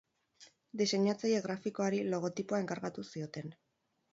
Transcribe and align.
Diseinatzaile 0.81 1.43
grafikoari 1.47 1.99
logotipoa 2.15 2.63
enkargatu 2.65 3.07
zioten. 3.15 3.55